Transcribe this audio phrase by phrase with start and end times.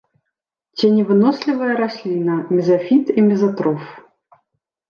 [0.77, 3.83] Ценевынослівая расліна, мезафіт і мезатроф.